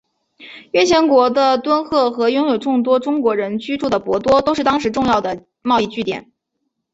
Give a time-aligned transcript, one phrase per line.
[0.71, 6.31] 越前国的敦贺和拥有众多中国人所居住的博多都是当时重要的贸易据点。